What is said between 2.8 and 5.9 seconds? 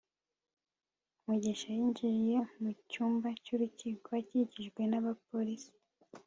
cyumba cy'urukiko, akikijwe n'abapolisi